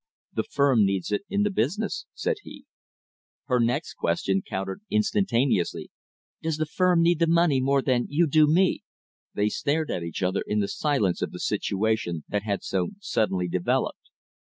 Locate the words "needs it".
0.83-1.25